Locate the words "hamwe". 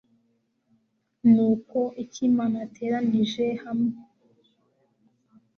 3.63-3.91